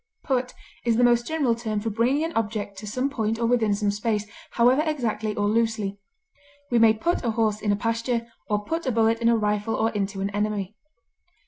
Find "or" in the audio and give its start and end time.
3.37-3.45, 5.35-5.45, 8.49-8.65, 9.75-9.91